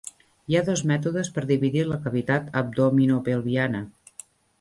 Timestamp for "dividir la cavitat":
1.51-2.47